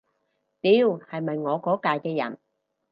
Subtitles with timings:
[0.61, 2.39] 屌，係咪我嗰屆嘅人